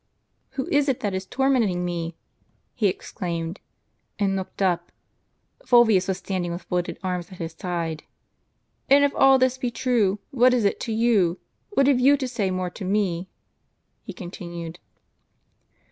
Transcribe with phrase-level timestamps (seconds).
[0.57, 2.15] "Who is it that is tormenting me?"
[2.73, 3.59] he exclaimed,
[4.17, 4.91] and looked up.
[5.63, 8.03] Fulvius was standing with folded arms at his side.
[8.89, 11.37] "And if all this be true, what is it to you?
[11.73, 13.29] What have you to say more to me?"
[14.07, 14.79] he continued.